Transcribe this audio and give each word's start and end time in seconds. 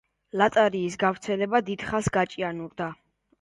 ლატარიის 0.41 0.97
გავრცელება 1.03 1.61
დიდხანს 1.67 2.09
გაჭიანურდა. 2.17 2.89